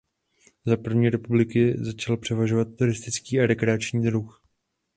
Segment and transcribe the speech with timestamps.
[0.65, 4.43] Za první republiky začal převažovat turistický a rekreační ruch.